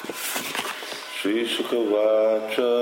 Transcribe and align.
Sri 0.00 1.44
Sukavacha 1.44 2.72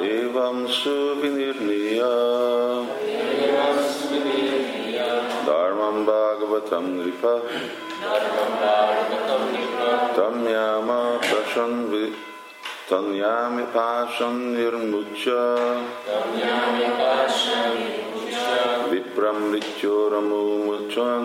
Evam 0.00 0.64
Suvinirniya 0.64 2.16
Dharmam 5.44 6.06
Bhagavatam 6.08 6.84
Nripa 6.96 7.34
Tamyama 10.16 11.00
Prashan 11.20 11.72
Tanyami 12.88 13.64
Pashan 13.70 14.56
Nirmucha 14.56 15.44
Vipram 18.88 19.38
Vichyoramumuchan 19.52 21.24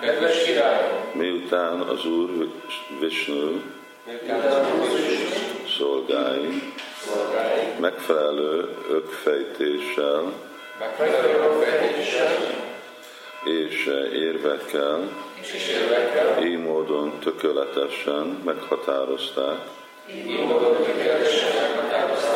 Kedves 0.00 0.44
királyom, 0.44 0.88
miután 1.12 1.80
az 1.80 2.06
Úr 2.06 2.48
Vishnu 3.00 3.60
szolgái 5.78 6.72
megfelelő 7.80 8.76
ökfejtéssel 8.90 10.32
és 13.44 13.90
érvekkel 14.12 15.08
így 16.42 16.58
módon 16.58 17.18
tökéletesen 17.18 18.40
meghatározták 18.44 19.58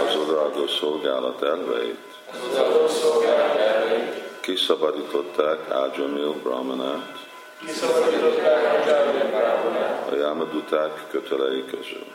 az 0.06 0.16
odaadó 0.16 0.66
szolgálat 0.66 1.42
elveit, 1.42 1.98
kiszabadították 4.40 5.70
Ágyamil 5.70 6.34
Brahmanát 6.42 7.32
a 7.68 9.26
Brábonát, 9.30 10.10
a 10.10 10.14
Yamaduták 10.14 11.06
kötelei 11.10 11.64
közül, 11.64 12.06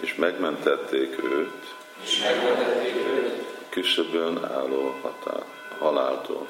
és 0.00 0.14
megmentették 0.14 1.24
őt 1.24 1.80
és 2.02 2.22
megvetették 2.22 2.94
őt, 2.94 3.44
küszöbön 3.68 4.44
álló 4.44 4.94
hatá, 5.02 5.44
haláltól. 5.78 6.46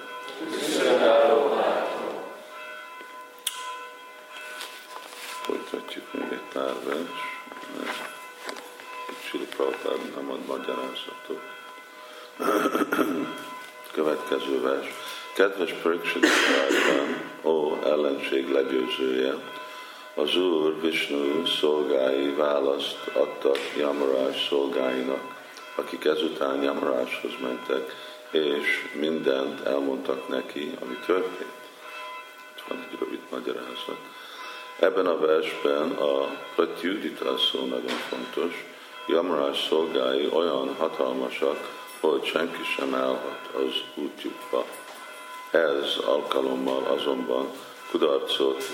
küszöbön 0.51 1.03
álló 1.03 1.49
haláltól. 1.49 2.23
Folytatjuk 5.43 6.13
még 6.13 6.27
egy 6.31 6.43
pár 6.53 6.75
vers. 6.85 7.41
Sili 9.29 9.45
Prabhupád 9.45 10.15
nem 10.15 10.31
ad 10.31 10.47
magyarázatot. 10.47 11.41
Következő 13.93 14.61
vers. 14.61 15.02
Kedves 15.34 15.72
Pariksit 15.83 16.27
ó 17.42 17.78
ellenség 17.84 18.50
legyőzője, 18.50 19.34
az 20.14 20.36
Úr 20.36 20.80
Vishnu 20.80 21.47
szolgái 21.47 22.28
választ 22.28 23.06
adtak 23.12 23.58
Yamaraj 23.78 24.34
szolgáinak, 24.48 25.34
akik 25.75 26.04
ezután 26.04 26.62
Yamarajhoz 26.62 27.32
mentek, 27.42 27.94
és 28.31 28.88
mindent 29.00 29.66
elmondtak 29.66 30.28
neki, 30.28 30.75
ami 30.82 30.97
történt. 31.06 31.60
Itt 32.56 32.65
van 32.69 32.87
egy 32.91 32.98
rövid 32.98 33.21
magyarázat. 33.31 33.98
Ebben 34.78 35.06
a 35.06 35.19
versben 35.19 35.91
a 35.91 36.37
pratyudita 36.54 37.38
szó 37.38 37.65
nagyon 37.65 37.98
fontos. 38.09 38.65
Yamaraj 39.06 39.56
szolgái 39.69 40.28
olyan 40.32 40.75
hatalmasak, 40.78 41.81
hogy 42.00 42.25
senki 42.25 42.62
sem 42.76 42.94
állhat 42.94 43.48
az 43.54 43.82
útjukba. 43.94 44.65
Ez 45.53 45.97
alkalommal 46.07 46.85
azonban 46.85 47.51
kudarcot 47.91 48.65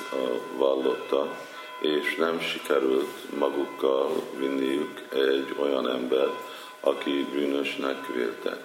vallotta, 0.57 1.37
és 1.81 2.15
nem 2.15 2.41
sikerült 2.41 3.39
magukkal 3.39 4.11
vinniük 4.37 5.03
egy 5.13 5.55
olyan 5.61 5.91
embert, 5.91 6.35
aki 6.81 7.27
bűnösnek 7.33 8.07
véltek. 8.15 8.65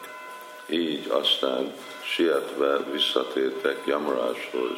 Így 0.70 1.08
aztán 1.10 1.74
sietve 2.04 2.78
visszatértek 2.92 3.86
Yamaráshoz, 3.86 4.78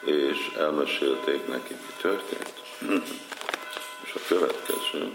és 0.00 0.54
elmesélték 0.58 1.46
neki, 1.48 1.72
mi 1.72 1.92
történt. 2.00 2.52
és 4.04 4.14
a 4.14 4.18
következő. 4.28 5.12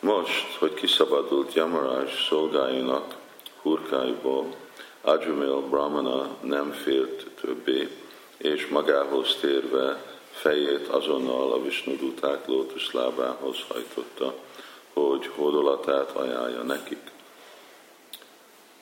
Most, 0.00 0.56
hogy 0.58 0.74
kiszabadult 0.74 1.54
Yamarás 1.54 2.26
szolgáinak 2.28 3.14
hurkáiból, 3.62 4.54
Ajumil 5.02 5.60
Brahmana 5.60 6.36
nem 6.40 6.72
félt 6.72 7.26
többé, 7.40 7.88
és 8.36 8.66
magához 8.66 9.36
térve 9.40 10.02
fejét 10.30 10.86
azonnal 10.86 11.52
a 11.52 11.62
Visnuduták 11.62 12.46
lótuszlábához 12.46 13.56
hajtotta, 13.68 14.34
hogy 14.92 15.30
hódolatát 15.34 16.10
ajánlja 16.10 16.62
nekik. 16.62 17.10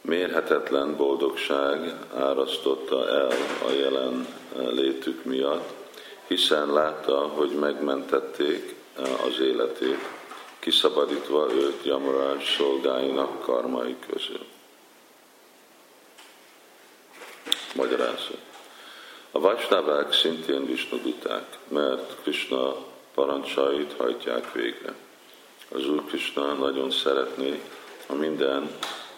Mérhetetlen 0.00 0.96
boldogság 0.96 1.94
árasztotta 2.16 3.08
el 3.08 3.32
a 3.66 3.70
jelen 3.70 4.26
létük 4.70 5.24
miatt, 5.24 5.72
hiszen 6.26 6.72
látta, 6.72 7.18
hogy 7.18 7.50
megmentették 7.50 8.74
az 9.26 9.40
életét, 9.40 9.98
kiszabadítva 10.58 11.52
őt 11.52 11.84
Jamarás 11.84 12.54
szolgáinak 12.56 13.40
karmai 13.40 13.96
közül. 14.10 14.46
Magyarázat. 17.78 18.38
A 19.30 19.40
Vajsnavák 19.40 20.12
szintén 20.12 20.66
visnuduták, 20.66 21.58
mert 21.68 22.16
Krishna 22.22 22.76
parancsait 23.14 23.94
hajtják 23.96 24.52
végre. 24.52 24.94
Az 25.68 25.88
Úr 25.88 26.04
Krishna 26.04 26.52
nagyon 26.52 26.90
szeretné, 26.90 27.60
ha 28.06 28.14
minden 28.14 28.70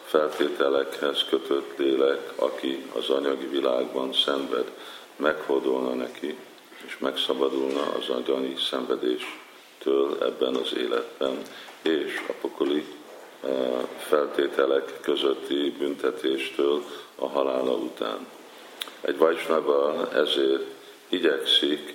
feltételekhez 0.04 1.24
kötött 1.28 1.78
lélek, 1.78 2.32
aki 2.36 2.84
az 2.96 3.10
anyagi 3.10 3.46
világban 3.46 4.12
szenved, 4.12 4.70
meghódolna 5.16 5.94
neki, 5.94 6.38
és 6.86 6.98
megszabadulna 6.98 7.82
az 7.98 8.08
anyagi 8.08 8.56
szenvedéstől 8.70 10.18
ebben 10.22 10.54
az 10.54 10.74
életben, 10.76 11.42
és 11.82 12.22
a 12.28 12.32
pokoli 12.40 12.84
feltételek 13.98 15.00
közötti 15.00 15.74
büntetéstől 15.78 16.82
a 17.14 17.28
halála 17.28 17.72
után. 17.72 18.26
Egy 19.00 19.18
Vajsnava 19.18 20.08
ezért 20.12 20.64
igyekszik 21.08 21.94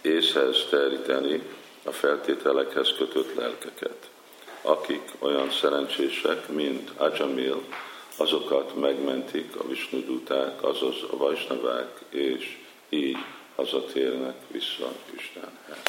észhez 0.00 0.66
teríteni 0.70 1.42
a 1.84 1.90
feltételekhez 1.90 2.92
kötött 2.98 3.34
lelkeket. 3.34 4.08
Akik 4.62 5.02
olyan 5.18 5.50
szerencsések, 5.50 6.48
mint 6.48 6.90
Ajamil, 6.96 7.62
azokat 8.16 8.76
megmentik 8.80 9.56
a 9.56 9.66
Visnuduták, 9.66 10.64
azaz 10.64 10.94
a 11.10 11.16
Vajsnavák, 11.16 12.00
és 12.08 12.58
így 12.88 13.16
hazatérnek 13.54 14.34
vissza 14.46 14.92
Istenhez. 15.16 15.82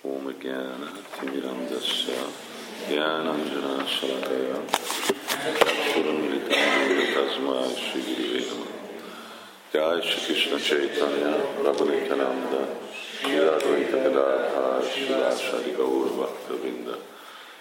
Om 0.00 0.34
Gyana 0.42 0.92
Timirandasya 1.18 2.48
Salakaya 2.88 3.30
Suramritam 3.30 3.40
Tasma 3.50 3.86
Shri 3.86 4.14
Vedam 4.20 4.89
Jai 9.72 10.00
Shri 10.02 10.20
Krishna 10.26 10.58
Chaitanya 10.58 11.32
Prabhu 11.62 11.84
Nityananda 11.86 12.60
Shri 12.92 13.38
Advaita 13.38 13.98
Gadadhar 14.02 14.82
Shri 14.82 15.06
Ashari 15.06 15.72
Gaur 15.76 16.06
Bhakta 16.18 16.54
Vinda 16.58 16.96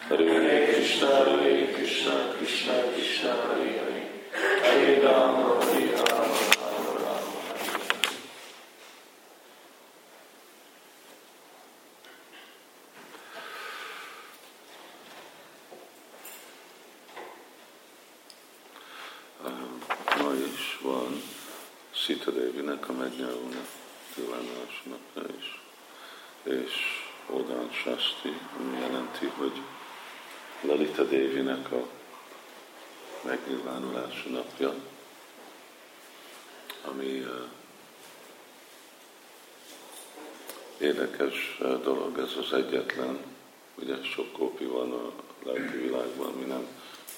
Hare 0.10 0.74
Krishna 0.74 1.08
Hare 1.08 1.68
Krishna 1.74 2.34
Krishna 2.36 2.74
Krishna 2.94 3.32
Hare 3.32 3.72
Hare 3.78 4.04
Hare 4.64 5.02
Rama 5.06 5.50
Hare 5.62 5.86
Rama 5.96 6.38
Rama 19.44 19.80
Ma 20.18 20.30
is 20.32 20.69
van 20.82 21.22
Sita 21.92 22.32
Devinek 22.32 22.90
a 22.90 22.94
megnyilvulnak 22.94 23.68
nyilvánulási 24.16 24.90
napja 24.90 25.36
is. 25.40 25.62
És 26.44 26.72
Odán 27.26 27.72
Sasti, 27.72 28.40
ami 28.60 28.80
jelenti, 28.80 29.26
hogy 29.26 29.62
Lalita 30.62 31.04
Devinek 31.04 31.72
a 31.72 31.88
megnyilvánulási 33.22 34.30
napja, 34.30 34.74
ami 36.86 37.20
uh, 37.20 37.50
érdekes 40.78 41.58
dolog, 41.84 42.18
ez 42.18 42.34
az 42.46 42.54
egyetlen, 42.54 43.20
ugye 43.76 44.04
sok 44.04 44.32
kópi 44.32 44.66
van 44.66 44.92
a 44.92 45.12
lelki 45.44 45.78
világban, 45.78 46.34
mi 46.34 46.46
nem 46.46 46.68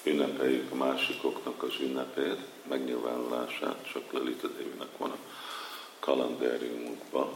ünnepeljük 0.02 0.72
a 0.72 0.74
másikoknak 0.74 1.62
az 1.62 1.72
ünnepét, 1.80 2.38
megnyilvánulását, 2.68 3.90
csak 3.92 4.12
Lalita 4.12 4.48
Devinek 4.48 4.98
van 4.98 5.10
a 5.10 5.16
kalendáriumunkban. 5.98 7.28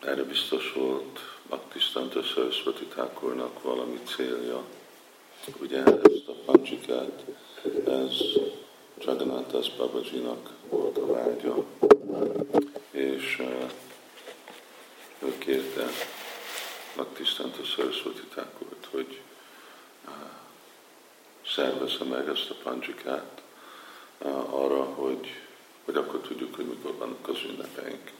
Erre 0.00 0.22
biztos 0.22 0.72
volt 0.72 1.18
Bhaktisztanta 1.48 2.22
Saraswati 2.22 2.84
Thakurnak 2.84 3.62
valami 3.62 4.00
célja. 4.16 4.64
Ugye 5.60 5.82
ezt 5.82 6.28
a 6.28 6.32
pancsikát, 6.44 7.24
ez 7.86 8.12
Jagannathas 8.98 9.70
Babajinak 9.76 10.50
volt 10.68 10.98
a 10.98 11.06
vágya, 11.06 11.64
és 12.90 13.42
ő 15.18 15.38
kérte 15.38 15.86
Bhaktisztanta 16.96 17.64
Saraswati 17.64 18.22
Thakurt, 18.30 18.88
hogy 18.90 19.20
uh, 20.06 20.12
szervezze 21.46 22.04
meg 22.04 22.28
ezt 22.28 22.50
a 22.50 22.54
pancsikát 22.62 23.42
uh, 24.18 24.54
arra, 24.54 24.84
hogy, 24.84 25.40
hogy 25.84 25.96
akkor 25.96 26.20
tudjuk, 26.20 26.54
hogy 26.54 26.66
mikor 26.66 26.94
vannak 26.96 27.28
az 27.28 27.42
ünnepeink. 27.44 28.10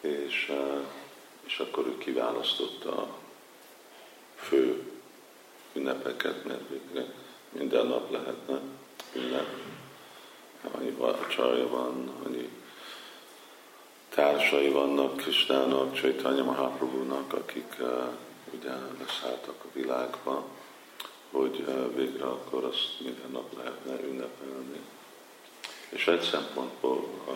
És, 0.00 0.48
uh, 0.50 0.84
és 1.44 1.58
akkor 1.58 1.86
ő 1.86 1.98
kiválasztotta 1.98 3.02
a 3.02 3.18
fő 4.36 4.92
ünnepeket, 5.72 6.44
mert 6.44 6.68
végre 6.68 7.12
minden 7.50 7.86
nap 7.86 8.10
lehetne 8.10 8.60
ünnep. 9.12 9.46
Annyi 10.72 10.90
vacsaja 10.90 11.68
van, 11.68 12.12
annyi 12.26 12.50
társai 14.16 14.70
vannak 14.70 15.16
Krisnának, 15.16 15.92
Csaitanya 15.92 16.44
Mahaprabhu-nak, 16.44 17.32
akik 17.32 17.76
uh, 17.80 17.88
ugye 18.54 18.70
leszálltak 18.98 19.64
a 19.64 19.68
világba, 19.72 20.44
hogy 21.30 21.64
uh, 21.66 21.94
végre 21.94 22.24
akkor 22.24 22.64
azt 22.64 23.00
minden 23.00 23.30
nap 23.30 23.56
lehetne 23.56 24.06
ünnepelni. 24.06 24.80
És 25.88 26.06
egy 26.06 26.20
szempontból 26.20 27.08
uh, 27.26 27.34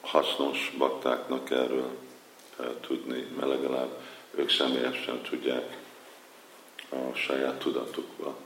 hasznos 0.00 0.74
baktáknak 0.78 1.50
erről 1.50 1.96
tudni, 2.80 3.26
mert 3.36 3.48
legalább 3.48 4.02
ők 4.30 4.50
személyesen 4.50 5.22
tudják 5.22 5.76
a 6.88 7.14
saját 7.14 7.58
tudatukba 7.58 8.36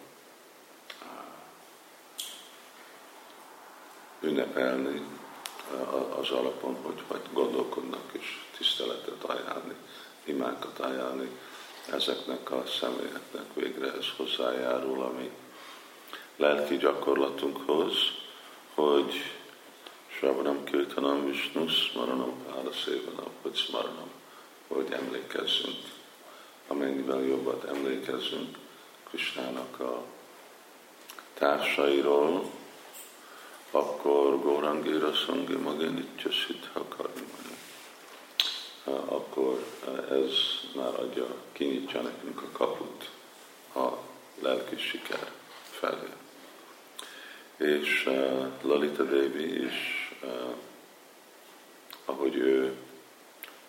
ünnepelni 4.20 5.02
az 6.20 6.30
alapon, 6.30 6.76
hogy 6.82 7.02
vagy 7.08 7.22
gondolkodnak 7.32 8.10
és 8.12 8.40
tiszteletet 8.56 9.24
ajánlni, 9.24 9.74
imákat 10.24 10.78
ajánlni 10.78 11.28
ezeknek 11.92 12.50
a 12.50 12.64
személyeknek 12.80 13.54
végre 13.54 13.92
ez 13.92 14.06
hozzájárul 14.16 15.02
a 15.02 15.12
mi 15.18 15.30
lelki 16.36 16.76
gyakorlatunkhoz, 16.76 17.92
hogy 18.74 19.14
Sravanam 20.06 20.64
Kirtanam 20.64 21.24
Vishnu 21.26 21.68
Smaranam 21.68 22.44
Pála 22.46 22.72
Szévanam, 22.72 23.30
hogy 23.42 23.56
Smaranam, 23.56 24.10
hogy 24.68 24.92
emlékezzünk. 24.92 25.76
Amennyiben 26.68 27.22
jobbat 27.22 27.64
emlékezzünk 27.64 28.58
Krisnának 29.08 29.80
a 29.80 30.04
társairól, 31.34 32.44
akkor 33.74 34.40
Górangira 34.40 35.12
Szangi 35.14 35.54
Magenitya 35.54 36.30
Siddha. 36.30 36.86
Akkor 38.84 39.64
ez 40.10 40.30
már 40.74 41.00
adja, 41.00 41.26
kinyitja 41.52 42.00
nekünk 42.00 42.42
a 42.42 42.48
kaput 42.52 43.10
a 43.74 43.88
lelki 44.42 44.76
siker 44.76 45.30
felé. 45.70 46.12
És 47.56 48.10
Lalita 48.62 49.02
Devi 49.02 49.64
is, 49.64 50.10
uh, 50.22 50.54
ahogy 52.04 52.36
ő 52.36 52.76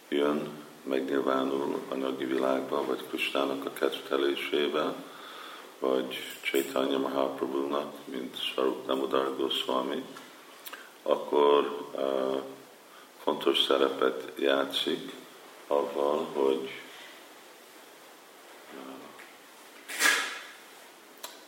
jön, 0.07 0.49
megnyilvánul 0.83 1.81
anyagi 1.89 2.25
világban, 2.25 2.85
vagy 2.85 3.07
Kristának 3.07 3.65
a 3.65 3.73
kedvtelésével, 3.73 4.95
vagy 5.79 6.17
Chaitanya 6.41 6.97
Mahaprabhu-nak, 6.97 7.93
mint 8.05 8.41
Sarup 8.53 8.87
Namodar 8.87 9.35
Goswami, 9.37 10.03
akkor 11.01 11.87
uh, 11.91 12.41
fontos 13.23 13.61
szerepet 13.61 14.31
játszik 14.39 15.13
avval, 15.67 16.27
hogy 16.33 16.81
uh, 18.73 18.81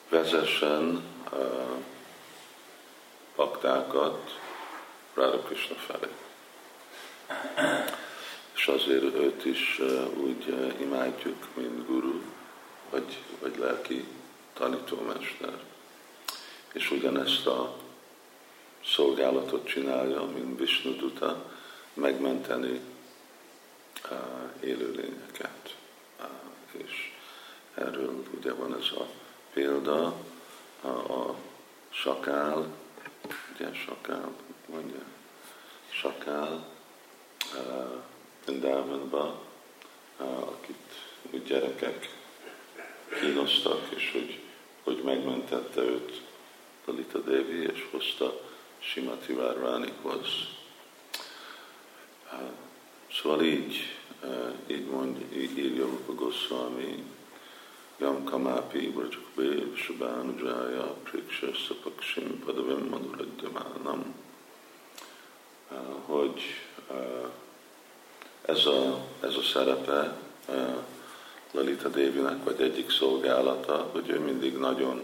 vezessen 0.09 1.03
uh, 1.31 1.77
baktákat 3.35 4.39
Radha 5.13 5.37
Krishna 5.37 5.75
felé. 5.75 6.11
És 8.55 8.67
azért 8.67 9.03
őt 9.03 9.45
is 9.45 9.81
úgy 10.17 10.73
imádjuk, 10.79 11.45
mint 11.53 11.85
guru, 11.85 12.21
vagy, 12.89 13.17
vagy 13.39 13.57
lelki 13.57 14.07
tanítómester. 14.53 15.63
És 16.73 16.91
ugyanezt 16.91 17.47
a 17.47 17.77
szolgálatot 18.85 19.67
csinálja, 19.67 20.23
mint 20.23 20.59
Vishnu 20.59 20.95
Duta, 20.95 21.51
megmenteni 21.93 22.81
uh, 24.11 24.17
élőlényeket. 24.59 25.75
És 26.71 27.13
erről 27.73 28.23
ugye 28.37 28.53
van 28.53 28.75
ez 28.75 28.91
a 28.97 29.07
példa, 29.53 30.13
a, 30.81 30.87
a 30.87 31.35
sakál, 31.89 32.67
ugye 33.53 33.73
sakál, 33.73 34.31
mondja, 34.65 35.01
sakál, 35.89 36.67
uh, 37.53 38.01
Vrindavanba, 38.45 39.41
uh, 40.19 40.37
akit 40.37 41.45
gyerekek 41.45 42.16
kínoztak, 43.19 43.81
és 43.95 44.11
hogy, 44.11 44.39
hogy 44.83 45.01
megmentette 45.03 45.81
őt 45.81 46.21
Lalita 46.85 47.19
Devi, 47.19 47.63
és 47.73 47.87
hozta 47.91 48.41
Simati 48.79 49.33
Várvánikhoz. 49.33 50.27
Szóval 53.21 53.43
így, 53.43 53.97
így 54.67 54.85
mond, 54.85 55.17
így 55.33 55.57
írja 55.57 55.85
Rupa 55.85 56.13
Goswami, 56.13 57.03
Yam 57.99 58.23
Kamápi 58.23 58.89
Vrajukbe 58.89 59.75
Subhanujaya 59.75 60.95
Priksha 61.03 61.53
Sapaksim 61.53 62.39
Padavim 62.45 62.87
Manuradyamanam, 62.89 64.15
hogy 66.05 66.41
ez 68.41 68.65
a, 68.65 69.05
ez 69.19 69.35
a 69.35 69.41
szerepe 69.41 70.17
Lalita 71.51 71.89
Dévinek, 71.89 72.43
vagy 72.43 72.61
egyik 72.61 72.91
szolgálata, 72.91 73.89
hogy 73.91 74.09
ő 74.09 74.19
mindig 74.19 74.57
nagyon 74.57 75.03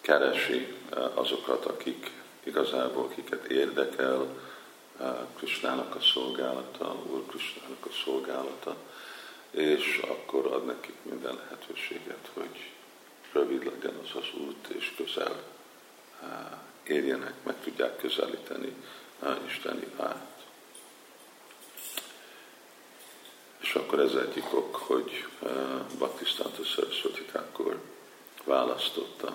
keresi 0.00 0.74
eh, 0.90 1.18
azokat, 1.18 1.64
akik 1.64 2.10
igazából, 2.42 3.04
akiket 3.04 3.44
érdekel 3.44 4.26
eh, 5.00 5.06
Krisnának 5.36 5.94
a 5.94 6.00
szolgálata, 6.00 6.96
Úr 7.10 7.26
Krisnának 7.26 7.86
a 7.86 7.92
szolgálata, 8.04 8.76
és 9.50 10.00
akkor 10.08 10.52
ad 10.52 10.66
nekik 10.66 10.94
minden 11.02 11.34
lehetőséget, 11.34 12.30
hogy 12.34 12.70
rövid 13.32 13.64
legyen 13.64 13.98
az 14.02 14.10
az 14.14 14.40
út, 14.40 14.66
és 14.66 14.92
közel 14.96 15.42
eh, 16.22 16.28
érjenek, 16.84 17.34
meg 17.42 17.54
tudják 17.62 17.96
közelíteni 17.96 18.74
Isteni 19.46 19.86
át. 19.96 20.33
És 23.74 23.80
akkor 23.80 24.00
ez 24.00 24.14
egyik 24.14 24.54
ok, 24.54 24.76
hogy 24.76 25.26
Bhaktisztánta 25.98 26.64
Saraswati 26.64 27.24
akkor 27.32 27.80
választotta 28.44 29.34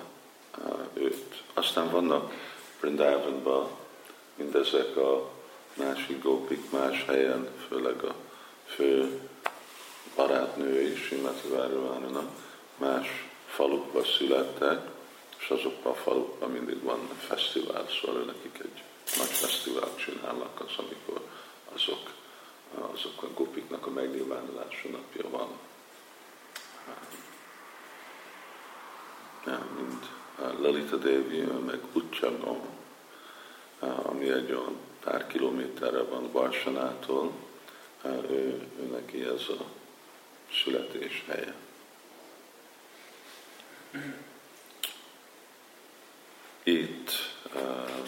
uh, 0.58 0.80
őt. 0.94 1.44
Aztán 1.54 1.92
vannak 1.92 2.34
Vrindavanban 2.80 3.70
mindezek 4.36 4.98
a 4.98 5.30
másik 5.74 6.24
gópik 6.24 6.72
más 6.72 7.06
helyen, 7.08 7.48
főleg 7.68 8.04
a 8.04 8.16
fő 8.66 9.20
barátnői, 10.16 10.96
Simati 10.96 11.48
Várvánana, 11.48 12.24
más 12.78 13.28
falukba 13.48 14.04
születtek, 14.04 14.90
és 15.40 15.50
azokban 15.50 15.92
a 15.92 15.96
falukban 15.96 16.52
mindig 16.52 16.84
van 16.84 17.10
fesztivál, 17.28 17.86
szóval 18.02 18.22
nekik 18.22 18.60
egy 18.64 18.84
nagy 19.18 19.32
fesztivált 19.32 19.98
csinálnak 19.98 20.62
az, 20.66 20.74
amikor 20.78 21.22
azok, 21.74 22.18
azok 22.76 23.24
a 23.24 23.28
gopiknak 23.34 23.88
a 23.88 23.90
megnyilvánulása 23.90 24.90
napja 24.90 25.30
van. 25.30 25.50
Mint 29.76 30.06
Lalita 30.60 30.98
Devi, 30.98 31.42
meg 31.42 31.80
Utcsagon, 31.94 32.62
ami 33.80 34.30
egy 34.30 34.52
olyan 34.52 34.78
pár 35.04 35.28
kilométerre 35.28 36.04
van 36.04 36.32
Barsanától, 36.32 37.32
ő, 38.04 38.68
ő 38.80 38.84
neki 38.92 39.22
ez 39.24 39.42
a 39.50 39.66
születés 40.64 41.24
helye. 41.28 41.54
Itt 46.64 47.12
uh, 47.56 48.08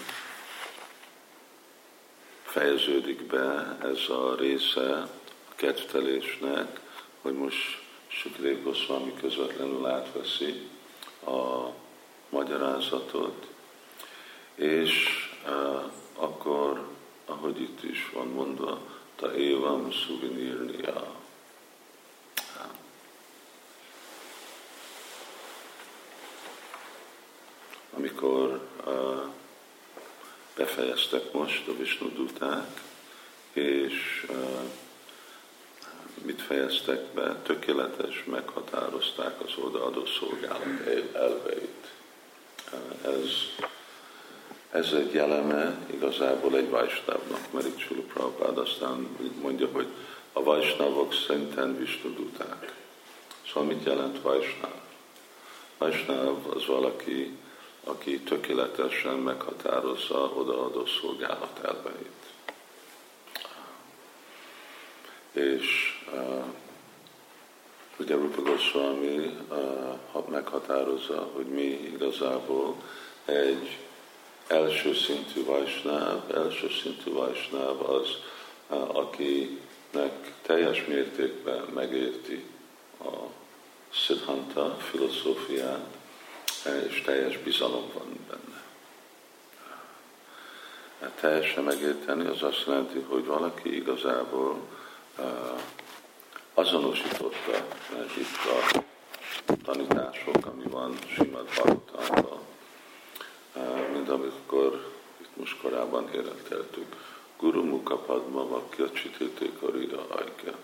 fejeződik 2.51 3.23
be 3.23 3.77
ez 3.81 4.09
a 4.09 4.35
része 4.35 4.93
a 5.49 5.55
kedvtelésnek, 5.55 6.79
hogy 7.21 7.33
most 7.33 7.81
Sukrév 8.07 8.63
Goswami 8.63 9.13
közvetlenül 9.21 9.85
átveszi 9.85 10.67
a 11.25 11.69
magyarázatot, 12.29 13.47
és 14.55 15.07
uh, 15.45 15.83
akkor, 16.15 16.87
ahogy 17.25 17.61
itt 17.61 17.83
is 17.83 18.09
van 18.13 18.27
mondva, 18.27 18.81
ta 19.15 19.35
évam 19.35 19.91
szuvinírnia. 19.91 21.19
Amikor 27.93 28.67
uh, 28.85 29.23
befejeztek 30.55 31.31
most 31.31 31.67
a 31.67 31.77
Visnuduták, 31.77 32.81
és 33.53 34.25
mit 36.23 36.41
fejeztek 36.41 37.01
be? 37.13 37.35
Tökéletes, 37.35 38.23
meghatározták 38.23 39.41
az 39.41 39.51
odaadó 39.63 40.05
szolgálat 40.05 40.87
elveit. 41.13 41.87
Ez 43.01 43.27
ez 44.71 44.91
egy 44.93 45.13
jeleme 45.13 45.77
igazából 45.93 46.57
egy 46.57 46.69
Vajsnávnak, 46.69 47.51
mert 47.51 47.65
itt 47.65 47.79
Sula 47.79 48.01
Prabhupád 48.01 48.57
aztán 48.57 49.07
mondja, 49.41 49.67
hogy 49.71 49.87
a 50.33 50.43
Vajsnávok 50.43 51.13
szenten 51.13 51.77
vistuduták. 51.77 52.73
Szóval 53.47 53.63
mit 53.63 53.85
jelent 53.85 54.21
Vajsnáv? 54.21 54.79
Vajsnáv 55.77 56.47
az 56.55 56.65
valaki, 56.65 57.37
aki 57.83 58.19
tökéletesen 58.19 59.15
meghatározza 59.15 60.31
odaadó 60.35 60.85
szolgálat 60.85 61.59
elveit. 61.63 62.09
És 65.31 65.99
uh, 66.13 66.43
ugye 67.99 68.15
Rupa 68.15 68.41
Goswami 68.41 69.37
uh, 69.49 70.27
meghatározza, 70.29 71.29
hogy 71.33 71.45
mi 71.45 71.91
igazából 71.93 72.75
egy 73.25 73.77
első 74.47 74.93
szintű 74.93 75.43
vajsnáv, 75.43 76.35
első 76.35 76.69
szintű 76.83 77.11
vajsnáv 77.11 77.89
az, 77.89 78.07
akinek 78.87 80.33
teljes 80.41 80.85
mértékben 80.85 81.67
megérti 81.73 82.45
a 82.99 83.13
Siddhanta 83.89 84.77
filozófiát, 84.79 85.97
és 86.65 87.01
teljes 87.01 87.37
bizalom 87.37 87.91
van 87.93 88.25
benne. 88.29 88.61
Hát 91.01 91.11
teljesen 91.11 91.63
megérteni 91.63 92.27
az 92.27 92.43
azt 92.43 92.63
jelenti, 92.67 92.99
hogy 92.99 93.25
valaki 93.25 93.75
igazából 93.75 94.59
azonosította, 96.53 97.65
itt 98.17 98.37
a 98.45 98.83
tanítások, 99.63 100.45
ami 100.45 100.63
van 100.63 100.97
Simad 101.13 101.45
Bhagavatamban, 101.45 102.39
mint 103.93 104.09
amikor 104.09 104.91
itt 105.21 105.35
most 105.37 105.61
korábban 105.61 106.09
érekeltük, 106.13 106.95
Guru 107.37 107.63
Mukha 107.63 107.97
Padma 107.97 108.47
Vakya 108.47 108.91
Csitete 108.91 109.45
Karira 109.59 110.05
Ajka. 110.09 110.57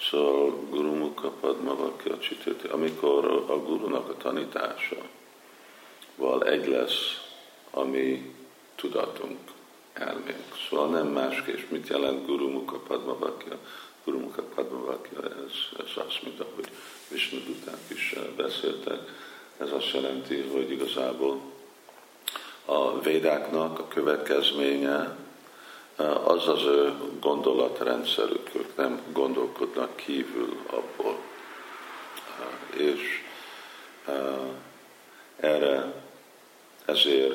Szóval 0.00 0.50
Guru 0.70 0.94
Mukha 0.94 1.30
Padma 1.30 1.74
Vakya 1.74 2.18
amikor 2.70 3.24
a 3.48 3.56
gurunak 3.56 4.08
a 4.08 4.16
tanítása 4.16 4.96
val 6.16 6.44
egy 6.44 6.66
lesz 6.66 7.30
a 7.70 7.82
mi 7.82 8.34
tudatunk, 8.74 9.38
elménk. 9.92 10.56
Szóval 10.68 10.88
nem 10.88 11.06
más, 11.06 11.42
és 11.46 11.66
mit 11.68 11.88
jelent 11.88 12.26
Guru 12.26 12.50
Mukha 12.50 12.78
Padma 12.78 13.18
Vakya? 13.18 13.58
Guru 14.04 14.18
Mukha 14.18 14.42
Padma 14.42 14.84
Vakya, 14.84 15.22
ez, 15.22 15.84
ez 15.86 16.04
azt, 16.06 16.22
mint 16.22 16.40
ahogy 16.40 16.68
Vishnu 17.08 17.38
is 17.88 18.14
beszéltek, 18.36 18.98
ez 19.58 19.72
azt 19.72 19.92
jelenti, 19.92 20.40
hogy 20.40 20.70
igazából 20.70 21.40
a 22.64 23.00
védáknak 23.00 23.78
a 23.78 23.88
következménye 23.88 25.16
az 26.24 26.48
az 26.48 26.62
ő 26.62 26.92
gondolatrendszerük, 27.20 28.50
ők 28.54 28.76
nem 28.76 29.00
gondolkodnak 29.12 29.96
kívül 29.96 30.56
abból. 30.66 31.16
És 32.76 33.22
erre 35.36 36.02
ezért 36.84 37.34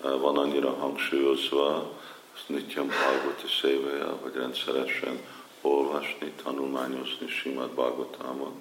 van 0.00 0.36
annyira 0.36 0.70
hangsúlyozva, 0.70 1.90
azt 2.34 2.48
Nityam 2.48 2.86
Bhagavati 2.86 3.46
szévéje, 3.60 4.04
hogy 4.04 4.34
rendszeresen 4.34 5.20
olvasni, 5.60 6.32
tanulmányozni 6.42 7.28
Simad 7.28 7.70
Bhagavatamot. 7.70 8.54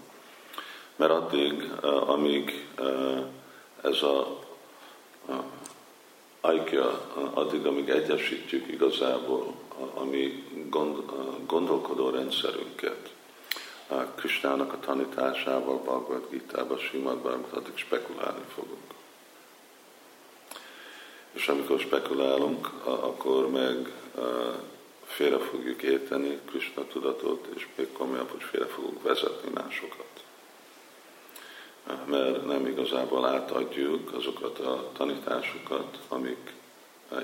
Mert 0.96 1.12
addig, 1.12 1.72
amíg 2.06 2.68
ez 3.82 4.02
a 4.02 4.40
Aikya 6.42 7.12
addig, 7.34 7.66
amíg 7.66 7.90
egyesítjük 7.90 8.68
igazából 8.68 9.54
a, 9.94 10.04
mi 10.04 10.44
gond, 10.70 10.98
gondolkodó 11.46 12.10
rendszerünket, 12.10 13.10
a 13.88 13.96
Kristának 13.96 14.74
a 14.74 14.80
tanításával, 14.80 15.78
Bhagavad 15.78 16.28
Gita-ba, 16.30 16.78
Simadban, 16.78 17.46
addig 17.50 17.78
spekulálni 17.78 18.44
fogunk. 18.54 18.94
És 21.32 21.48
amikor 21.48 21.80
spekulálunk, 21.80 22.68
akkor 22.84 23.50
meg 23.50 23.92
félre 25.06 25.38
fogjuk 25.38 25.82
érteni 25.82 26.40
Krishna 26.46 26.88
tudatot, 26.88 27.48
és 27.56 27.68
még 27.76 27.92
komolyabb, 27.92 28.30
hogy 28.30 28.44
félre 28.44 28.68
fogunk 28.68 29.02
vezetni 29.02 29.50
másokat 29.54 30.12
mert 32.06 32.46
nem 32.46 32.66
igazából 32.66 33.26
átadjuk 33.26 34.14
azokat 34.14 34.60
a 34.60 34.90
tanításokat, 34.98 35.98
amik 36.08 36.54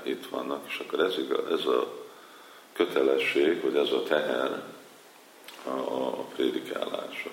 itt 0.04 0.26
vannak, 0.26 0.64
és 0.68 0.78
akkor 0.78 1.00
ez, 1.00 1.14
ez 1.50 1.64
a 1.64 1.92
kötelesség, 2.72 3.62
vagy 3.62 3.76
ez 3.76 3.92
a 3.92 4.02
teher 4.02 4.62
a, 5.64 5.92
a 5.92 6.24
prédikálása. 6.34 7.30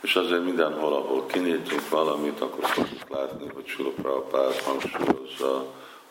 És 0.00 0.16
azért 0.16 0.44
mindenhol, 0.44 0.92
ahol 0.92 1.26
kinyitünk 1.26 1.88
valamit, 1.88 2.40
akkor 2.40 2.64
fogjuk 2.64 3.08
látni, 3.08 3.48
hogy 3.54 3.66
Sula 3.66 3.90
Prabhupád 3.90 4.54
hangsúlyozza, 4.54 5.66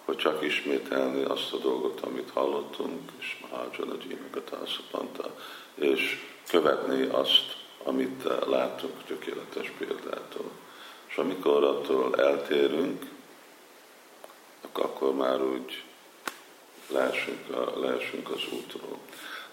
hogy 0.06 0.16
csak 0.18 0.44
ismételni 0.44 1.24
azt 1.24 1.54
a 1.54 1.58
dolgot, 1.58 2.00
amit 2.00 2.30
hallottunk, 2.34 3.12
és 3.20 3.38
Mahajana 3.50 3.94
Ji 4.08 4.18
a 4.34 5.30
és 5.76 6.26
követni 6.48 7.04
azt, 7.04 7.55
amit 7.86 8.26
eh, 8.26 8.38
látunk 8.48 9.04
tökéletes 9.04 9.72
példától. 9.78 10.52
És 11.08 11.16
amikor 11.16 11.64
attól 11.64 12.16
eltérünk, 12.16 13.04
akkor 14.72 15.16
már 15.16 15.42
úgy 15.42 15.84
leesünk, 16.88 17.50
a, 17.50 17.80
leesünk 17.80 18.30
az 18.30 18.42
útról. 18.52 18.98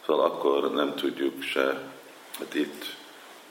Szóval 0.07 0.25
akkor 0.25 0.73
nem 0.73 0.95
tudjuk 0.95 1.43
se 1.43 1.91
hát 2.39 2.55
itt 2.55 2.85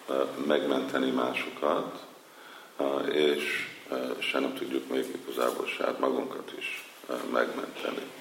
eh, 0.09 0.15
megmenteni 0.45 1.11
másokat, 1.11 2.05
eh, 2.77 3.15
és 3.15 3.69
se 4.19 4.39
nem 4.39 4.53
tudjuk 4.53 4.89
még 4.89 5.05
igazából 5.21 5.67
saját 5.67 6.00
magunkat 6.00 6.53
is 6.57 6.89
megmenteni. 7.31 8.20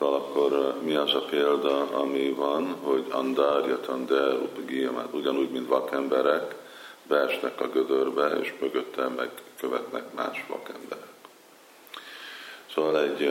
Szóval 0.00 0.14
akkor 0.14 0.74
mi 0.82 0.94
az 0.94 1.14
a 1.14 1.20
példa, 1.20 1.80
ami 1.90 2.30
van, 2.30 2.76
hogy 2.82 3.06
andárja 3.10 3.80
tander 3.80 4.34
upagiyamát, 4.34 5.08
ugyanúgy, 5.12 5.50
mint 5.50 5.68
vakemberek, 5.68 6.54
beesnek 7.02 7.60
a 7.60 7.68
gödörbe, 7.68 8.28
és 8.28 8.54
mögötte 8.60 9.08
meg 9.08 9.30
követnek 9.58 10.14
más 10.14 10.44
vakemberek. 10.48 11.12
Szóval 12.74 13.00
egy, 13.00 13.30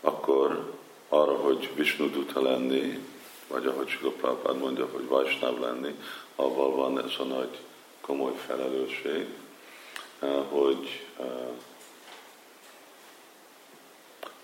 akkor 0.00 0.72
arra, 1.08 1.36
hogy 1.36 1.70
Vishnuduta 1.74 2.42
lenni, 2.42 2.98
vagy 3.48 3.66
ahogy 3.66 3.88
Silopápád 3.88 4.58
mondja, 4.58 4.88
hogy 4.92 5.08
Vajsnáv 5.08 5.60
lenni, 5.60 5.94
avval 6.36 6.70
van 6.70 6.98
ez 6.98 7.12
a 7.18 7.24
nagy 7.24 7.58
komoly 8.00 8.34
felelősség, 8.46 9.26
hogy 10.48 11.06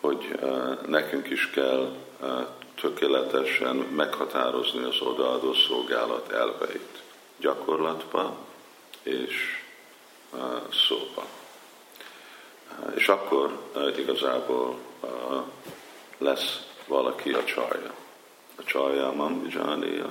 hogy 0.04 0.38
nekünk 0.86 1.30
is 1.30 1.50
kell 1.50 1.92
tökéletesen 2.80 3.76
meghatározni 3.76 4.84
az 4.84 5.00
odaadó 5.00 5.54
szolgálat 5.54 6.32
elveit 6.32 7.02
gyakorlatba 7.36 8.36
és 9.02 9.34
szóba. 10.72 11.24
És 12.94 13.08
akkor 13.08 13.58
igazából 13.96 14.78
lesz 16.18 16.66
valaki 16.86 17.32
a 17.32 17.44
csarja. 17.44 17.94
A 18.56 18.64
csarja 18.64 19.12
mamjani, 19.12 20.02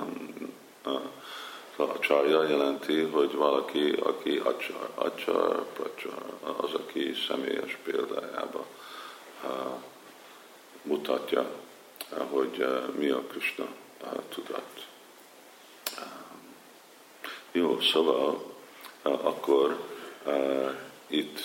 a 1.78 2.00
csarja 2.00 2.48
jelenti, 2.48 3.02
hogy 3.02 3.36
valaki, 3.36 3.92
aki 4.04 4.42
acsar, 4.44 4.90
acsar, 4.96 5.66
pracsar, 5.74 6.24
az, 6.58 6.74
aki 6.74 7.14
személyes 7.28 7.78
példájába 7.84 8.66
mutatja, 10.82 11.50
hogy 12.10 12.68
mi 12.98 13.10
a 13.10 13.22
Krishna 13.22 13.68
tudat. 14.30 14.88
Jó, 17.52 17.80
szóval 17.80 18.54
akkor 19.02 19.88
itt 21.08 21.40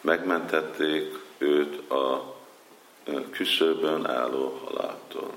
megmentették 0.00 1.18
őt 1.38 1.90
a 1.90 2.36
küszöbön 3.30 4.06
álló 4.06 4.60
haláltól. 4.64 5.34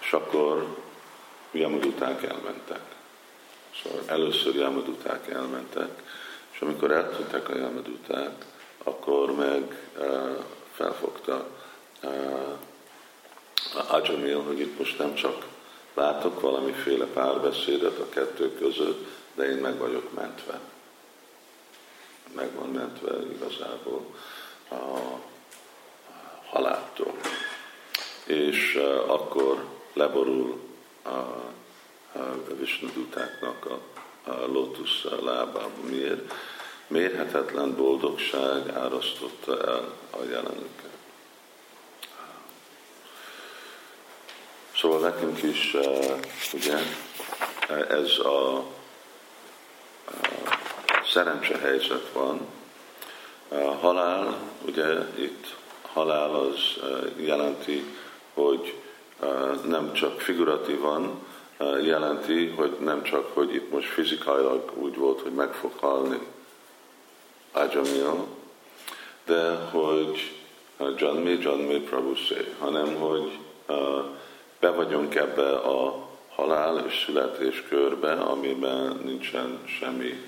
És 0.00 0.12
akkor 0.12 0.76
Yamaduták 1.50 2.22
elmentek. 2.22 2.97
Szóval 3.82 4.02
először 4.06 4.54
Yamaduták 4.54 5.28
elmentek, 5.28 6.02
és 6.50 6.60
amikor 6.60 6.90
eltudták 6.90 7.48
a 7.48 7.56
Yamaduták, 7.56 8.44
akkor 8.84 9.34
meg 9.34 9.90
uh, 9.98 10.44
felfogta 10.72 11.46
uh, 12.02 12.56
Ajamil, 13.88 14.42
hogy 14.42 14.60
itt 14.60 14.78
most 14.78 14.98
nem 14.98 15.14
csak 15.14 15.46
látok 15.94 16.40
valamiféle 16.40 17.04
párbeszédet 17.04 17.98
a 17.98 18.08
kettő 18.08 18.54
között, 18.54 19.06
de 19.34 19.50
én 19.50 19.56
meg 19.56 19.78
vagyok 19.78 20.14
mentve. 20.14 20.60
Meg 22.34 22.54
van 22.54 22.68
mentve 22.68 23.16
igazából 23.32 24.14
a 24.70 24.98
haláltól. 26.50 27.14
És 28.24 28.74
uh, 28.74 29.10
akkor 29.12 29.64
leborul 29.92 30.60
a 31.04 31.46
Visnudutáknak 32.58 33.66
a, 33.66 33.80
a 34.30 34.46
lotusz 34.46 35.04
lábában. 35.20 35.70
Miért? 35.90 36.32
Mérhetetlen 36.86 37.76
boldogság 37.76 38.68
árasztotta 38.68 39.60
el 39.66 39.92
a 40.10 40.24
jelenüket. 40.30 40.90
Szóval 44.76 45.00
nekünk 45.00 45.42
is, 45.42 45.74
uh, 45.74 46.20
ugye, 46.52 46.76
ez 47.88 48.18
a, 48.18 48.56
a 48.56 48.64
szerencse 51.12 51.58
helyzet 51.58 52.12
van. 52.12 52.46
A 53.48 53.74
halál, 53.80 54.38
ugye 54.64 54.98
itt 55.14 55.56
halál 55.82 56.34
az 56.34 56.58
uh, 56.82 57.26
jelenti, 57.26 57.84
hogy 58.34 58.74
nem 59.64 59.92
csak 59.92 60.20
figuratívan 60.20 61.26
jelenti, 61.82 62.46
hogy 62.46 62.76
nem 62.80 63.02
csak, 63.02 63.34
hogy 63.34 63.54
itt 63.54 63.70
most 63.70 63.88
fizikailag 63.88 64.70
úgy 64.74 64.96
volt, 64.96 65.20
hogy 65.20 65.32
meg 65.32 65.52
fog 65.52 65.72
halni 65.80 66.18
Ajamil, 67.52 68.26
de 69.24 69.54
hogy 69.54 70.32
Janmi, 70.96 71.38
Janmi 71.40 71.80
Prabhuszé, 71.80 72.54
hanem 72.58 72.94
hogy 72.94 73.38
be 74.60 74.70
vagyunk 74.70 75.14
ebbe 75.14 75.56
a 75.56 76.08
halál 76.34 76.84
és 76.86 77.04
születés 77.06 77.64
körbe, 77.68 78.12
amiben 78.12 79.00
nincsen 79.04 79.58
semmi 79.66 80.22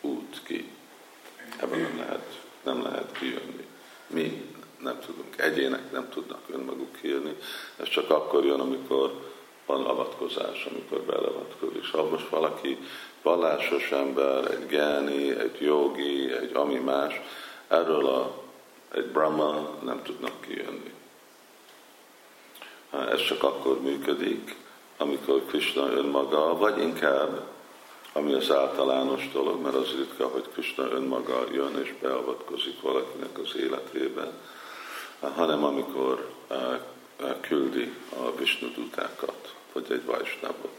út 0.00 0.40
ki. 0.44 0.70
Ebben 1.60 1.80
nem 1.80 1.96
lehet, 1.98 2.40
nem 2.62 2.82
lehet 2.82 3.18
kijönni. 3.18 3.66
Mi 4.06 4.52
nem 4.78 4.98
tudunk, 5.06 5.40
egyének 5.40 5.92
nem 5.92 6.08
tudnak 6.08 6.40
önmaguk 6.52 6.96
kijönni. 7.00 7.36
Ez 7.76 7.88
csak 7.88 8.10
akkor 8.10 8.44
jön, 8.44 8.60
amikor 8.60 9.33
van 9.66 9.84
avatkozás, 9.84 10.66
amikor 10.70 11.00
beleavatkozik. 11.00 11.90
Ha 11.92 12.04
most 12.04 12.28
valaki 12.28 12.78
vallásos 13.22 13.90
ember, 13.90 14.50
egy 14.50 14.66
gáni, 14.66 15.30
egy 15.30 15.56
jogi, 15.60 16.32
egy 16.32 16.54
ami 16.54 16.78
más, 16.78 17.20
erről 17.68 18.06
a, 18.06 18.32
egy 18.94 19.06
brahma 19.06 19.68
nem 19.82 20.02
tudnak 20.02 20.40
kijönni. 20.40 20.92
Ez 22.90 23.24
csak 23.24 23.42
akkor 23.42 23.80
működik, 23.80 24.56
amikor 24.96 25.44
Krishna 25.46 25.90
önmaga, 25.90 26.56
vagy 26.56 26.78
inkább, 26.78 27.40
ami 28.12 28.32
az 28.32 28.50
általános 28.50 29.30
dolog, 29.32 29.62
mert 29.62 29.74
az 29.74 29.90
ritka, 29.96 30.28
hogy 30.28 30.48
Krishna 30.52 30.84
önmaga 30.84 31.44
jön 31.52 31.78
és 31.82 31.94
beavatkozik 32.00 32.80
valakinek 32.80 33.38
az 33.38 33.56
életébe, 33.56 34.32
hanem 35.20 35.64
amikor 35.64 36.28
eh, 36.48 36.78
küldi 37.40 37.92
a 38.08 38.36
Vishnudutákat, 38.36 39.54
vagy 39.72 39.84
egy 39.88 40.04
Vajsnavot. 40.04 40.78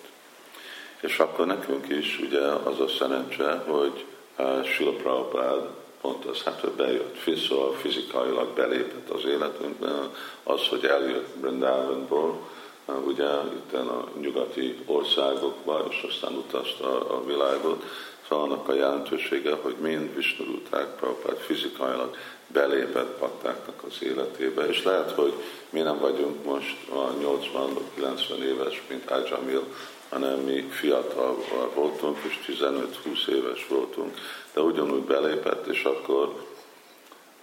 És 0.99 1.19
akkor 1.19 1.45
nekünk 1.45 1.89
is 1.89 2.19
ugye 2.19 2.41
az 2.41 2.79
a 2.79 2.87
szerencse, 2.87 3.63
hogy 3.67 4.05
eh, 4.35 4.63
Sila 4.63 4.91
Prabhupád 4.91 5.67
pont 6.01 6.25
az, 6.25 6.41
hát 6.41 6.59
hogy 6.59 6.71
bejött, 6.71 7.17
szóval 7.47 7.73
fizikailag 7.73 8.53
belépett 8.53 9.09
az 9.09 9.25
életünkben, 9.25 10.11
az, 10.43 10.67
hogy 10.67 10.85
eljött 10.85 11.35
Brindavanból, 11.37 12.39
ugye 13.05 13.27
itt 13.55 13.73
a 13.73 14.07
nyugati 14.19 14.77
országokba, 14.85 15.85
és 15.89 16.05
aztán 16.09 16.33
utazta 16.33 17.09
a 17.09 17.25
világot, 17.25 17.83
szóval 18.29 18.45
annak 18.45 18.67
a 18.67 18.73
jelentősége, 18.73 19.55
hogy 19.61 19.75
mind 19.79 20.15
Visnuruták, 20.15 20.95
Prabhupád 20.95 21.37
fizikailag 21.37 22.15
belépett 22.47 23.17
paktáknak 23.17 23.83
az 23.83 24.03
életébe, 24.03 24.67
és 24.67 24.83
lehet, 24.83 25.11
hogy 25.11 25.33
mi 25.69 25.79
nem 25.79 25.99
vagyunk 25.99 26.45
most 26.45 26.77
a 26.89 27.13
80-90 27.99 28.37
éves, 28.37 28.81
mint 28.89 29.11
Ajamil, 29.11 29.63
hanem 30.09 30.39
mi 30.39 30.61
fiatal 30.61 31.37
voltunk, 31.73 32.17
és 32.27 32.59
15-20 32.59 33.27
éves 33.27 33.67
voltunk, 33.67 34.17
de 34.53 34.61
ugyanúgy 34.61 35.03
belépett, 35.03 35.67
és 35.67 35.83
akkor 35.83 36.45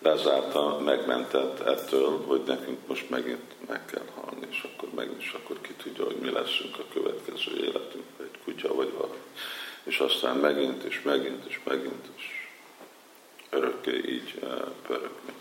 lezárta, 0.03 0.79
megmentett 0.85 1.61
ettől, 1.61 2.25
hogy 2.27 2.43
nekünk 2.47 2.79
most 2.87 3.11
megint 3.11 3.69
meg 3.69 3.85
kell 3.85 4.07
halni, 4.15 4.47
és 4.51 4.67
akkor 4.73 4.89
megint, 4.95 5.21
és 5.21 5.37
akkor 5.43 5.61
ki 5.61 5.73
tudja, 5.83 6.05
hogy 6.05 6.17
mi 6.17 6.31
leszünk 6.31 6.79
a 6.79 6.93
következő 6.93 7.57
életünk, 7.57 8.05
egy 8.21 8.39
kutya 8.45 8.75
vagy 8.75 8.93
valami. 8.93 9.17
És 9.85 9.99
aztán 9.99 10.37
megint, 10.37 10.83
és 10.83 11.03
megint, 11.03 11.45
és 11.45 11.61
megint, 11.65 12.07
és 12.17 12.25
örökké 13.51 13.97
így 13.97 14.39
uh, 14.43 14.51
pörögni. 14.87 15.33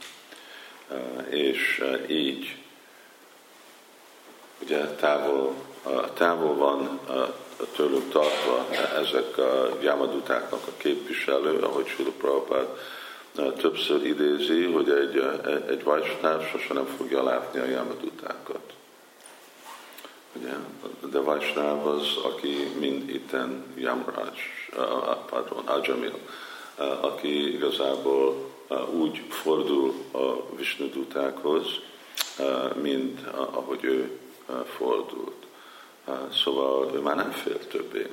Uh, 0.90 1.34
és 1.34 1.80
uh, 1.84 2.10
így 2.10 2.56
ugye 4.62 4.86
távol 4.86 5.56
távol 6.14 6.56
van 6.56 7.00
tőlük 7.76 8.10
tartva 8.10 8.68
ezek 9.00 9.38
a 9.38 9.78
Yamadutáknak 9.82 10.68
a 10.68 10.72
képviselő, 10.78 11.60
ahogy 11.60 11.88
Sula 11.88 12.12
Prabhupád 12.18 12.68
többször 13.58 14.06
idézi, 14.06 14.64
hogy 14.64 14.90
egy, 14.90 15.24
egy 15.70 15.84
Vajsnáv 15.84 16.50
sosem 16.50 16.76
nem 16.76 16.86
fogja 16.98 17.24
látni 17.24 17.60
a 17.60 17.66
Yamadutákat. 17.66 18.74
Ugye? 20.42 20.54
De 21.12 21.20
Vajsnáv 21.20 21.88
az, 21.88 22.16
aki 22.24 22.72
mind 22.80 23.10
itten 23.10 23.66
Yamraj, 23.76 24.30
pardon, 25.30 25.66
Ajamil, 25.66 26.20
aki 27.02 27.54
igazából 27.54 28.50
úgy 28.94 29.24
fordul 29.30 29.94
a 30.12 30.56
Vishnudutákhoz, 30.56 31.66
mint 32.82 33.28
ahogy 33.28 33.84
ő 33.84 34.20
fordult. 34.78 35.46
Szóval 36.34 36.92
ő 36.94 37.00
már 37.00 37.16
nem 37.16 37.32
fél 37.32 37.68
többé. 37.68 38.08